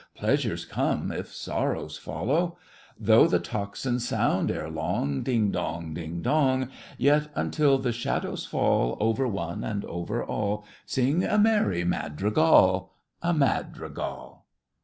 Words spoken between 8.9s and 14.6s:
Over one and over all, Sing a merry madrigal— A madrigal!